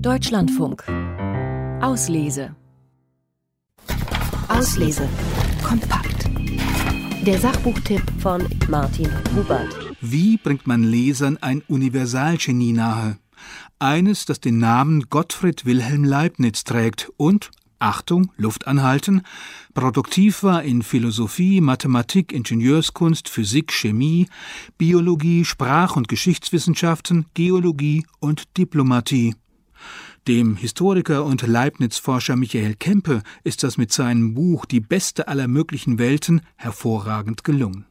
[0.00, 0.84] Deutschlandfunk.
[1.80, 2.54] Auslese.
[4.48, 5.08] Auslese.
[5.62, 6.28] Kompakt.
[7.26, 9.74] Der Sachbuchtipp von Martin Hubert.
[10.00, 13.18] Wie bringt man Lesern ein Universalgenie nahe?
[13.78, 19.22] Eines, das den Namen Gottfried Wilhelm Leibniz trägt und, Achtung, Luft anhalten,
[19.74, 24.28] produktiv war in Philosophie, Mathematik, Ingenieurskunst, Physik, Chemie,
[24.78, 29.34] Biologie, Sprach- und Geschichtswissenschaften, Geologie und Diplomatie.
[30.26, 35.98] Dem Historiker und Leibniz-Forscher Michael Kempe ist das mit seinem Buch Die beste aller möglichen
[35.98, 37.84] Welten hervorragend gelungen.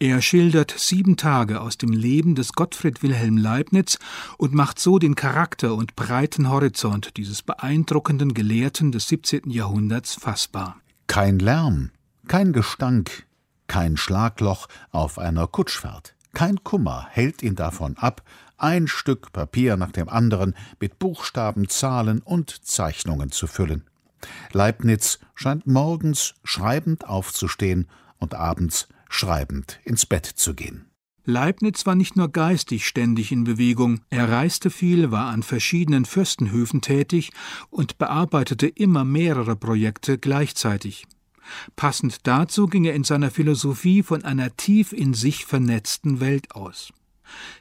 [0.00, 4.00] Er schildert sieben Tage aus dem Leben des Gottfried Wilhelm Leibniz
[4.38, 9.48] und macht so den Charakter und breiten Horizont dieses beeindruckenden Gelehrten des 17.
[9.48, 10.80] Jahrhunderts fassbar.
[11.06, 11.90] Kein Lärm,
[12.26, 13.24] kein Gestank,
[13.68, 18.22] kein Schlagloch auf einer Kutschfahrt, kein Kummer hält ihn davon ab,
[18.58, 23.84] ein Stück Papier nach dem anderen mit Buchstaben, Zahlen und Zeichnungen zu füllen.
[24.52, 30.86] Leibniz scheint morgens schreibend aufzustehen und abends schreibend ins Bett zu gehen.
[31.24, 36.80] Leibniz war nicht nur geistig ständig in Bewegung, er reiste viel, war an verschiedenen Fürstenhöfen
[36.80, 37.32] tätig
[37.68, 41.06] und bearbeitete immer mehrere Projekte gleichzeitig.
[41.76, 46.92] Passend dazu ging er in seiner Philosophie von einer tief in sich vernetzten Welt aus.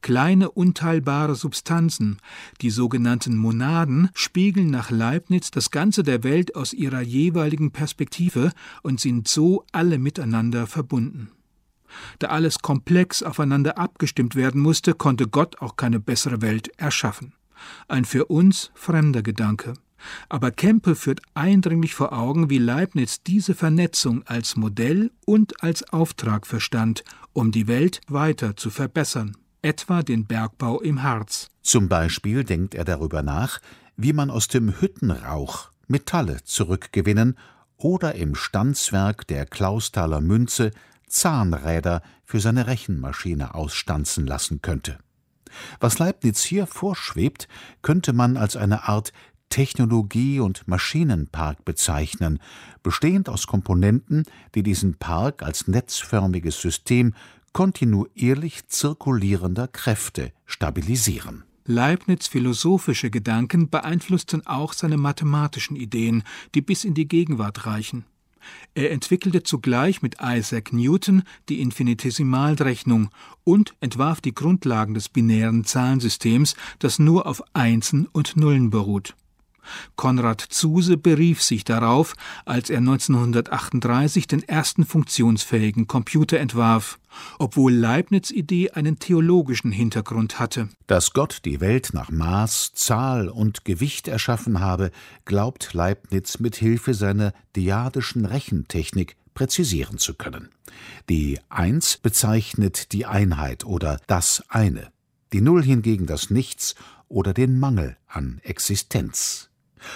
[0.00, 2.18] Kleine unteilbare Substanzen,
[2.60, 8.52] die sogenannten Monaden, spiegeln nach Leibniz das Ganze der Welt aus ihrer jeweiligen Perspektive
[8.82, 11.30] und sind so alle miteinander verbunden.
[12.18, 17.34] Da alles komplex aufeinander abgestimmt werden musste, konnte Gott auch keine bessere Welt erschaffen.
[17.88, 19.74] Ein für uns fremder Gedanke.
[20.28, 26.46] Aber Kempe führt eindringlich vor Augen, wie Leibniz diese Vernetzung als Modell und als Auftrag
[26.46, 31.48] verstand, um die Welt weiter zu verbessern etwa den Bergbau im Harz.
[31.62, 33.60] Zum Beispiel denkt er darüber nach,
[33.96, 37.38] wie man aus dem Hüttenrauch Metalle zurückgewinnen
[37.76, 40.72] oder im Stanzwerk der Klaustaler Münze
[41.08, 44.98] Zahnräder für seine Rechenmaschine ausstanzen lassen könnte.
[45.80, 47.46] Was Leibniz hier vorschwebt,
[47.82, 49.12] könnte man als eine Art
[49.50, 52.38] Technologie- und Maschinenpark bezeichnen,
[52.82, 54.24] bestehend aus Komponenten,
[54.54, 57.12] die diesen Park als netzförmiges System
[57.52, 61.44] kontinuierlich zirkulierender Kräfte stabilisieren.
[61.64, 66.24] Leibniz' philosophische Gedanken beeinflussten auch seine mathematischen Ideen,
[66.54, 68.04] die bis in die Gegenwart reichen.
[68.74, 73.10] Er entwickelte zugleich mit Isaac Newton die Infinitesimalrechnung
[73.44, 79.14] und entwarf die Grundlagen des binären Zahlensystems, das nur auf Einsen und Nullen beruht
[79.96, 82.14] Konrad Zuse berief sich darauf,
[82.44, 86.98] als er 1938 den ersten funktionsfähigen Computer entwarf,
[87.38, 90.68] obwohl Leibniz' Idee einen theologischen Hintergrund hatte.
[90.86, 94.90] Dass Gott die Welt nach Maß, Zahl und Gewicht erschaffen habe,
[95.24, 100.50] glaubt Leibniz mit Hilfe seiner diadischen Rechentechnik präzisieren zu können.
[101.08, 104.92] Die Eins bezeichnet die Einheit oder das eine,
[105.32, 106.74] die Null hingegen das Nichts
[107.08, 109.50] oder den Mangel an Existenz.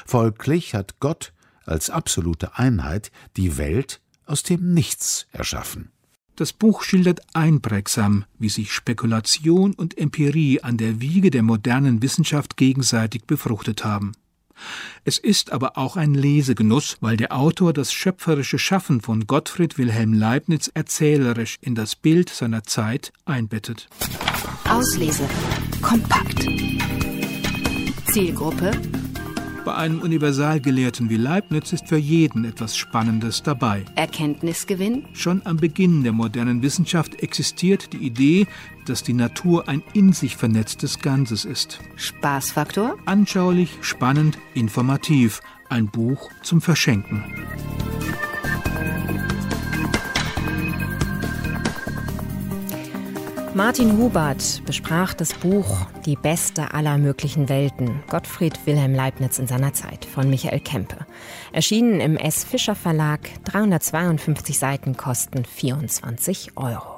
[0.07, 1.33] Folglich hat Gott
[1.65, 5.91] als absolute Einheit die Welt aus dem Nichts erschaffen.
[6.37, 12.59] Das Buch schildert einprägsam, wie sich Spekulation und Empirie an der Wiege der modernen Wissenschaft
[12.59, 14.13] gegenseitig befruchtet haben.
[15.05, 20.13] Es ist aber auch ein Lesegenuss, weil der Autor das schöpferische Schaffen von Gottfried Wilhelm
[20.13, 23.89] Leibniz erzählerisch in das Bild seiner Zeit einbettet.
[24.69, 25.29] Auslese.
[25.81, 26.47] Kompakt.
[28.13, 28.73] Zielgruppe
[29.67, 33.85] bei einem Universalgelehrten wie Leibniz ist für jeden etwas Spannendes dabei.
[33.97, 35.05] Erkenntnisgewinn?
[35.13, 38.47] Schon am Beginn der modernen Wissenschaft existiert die Idee,
[38.87, 41.81] dass die Natur ein in sich vernetztes Ganzes ist.
[41.97, 42.97] Spaßfaktor?
[43.07, 45.41] Anschaulich, spannend, informativ.
[45.69, 47.25] Ein Buch zum Verschenken.
[53.57, 59.73] Martin Hubert besprach das Buch Die beste aller möglichen Welten, Gottfried Wilhelm Leibniz in seiner
[59.73, 61.07] Zeit von Michael Kempe.
[61.53, 62.45] Erschienen im S.
[62.45, 66.96] Fischer Verlag, 352 Seiten kosten 24 Euro.